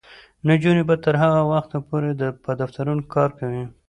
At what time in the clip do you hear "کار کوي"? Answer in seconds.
3.15-3.63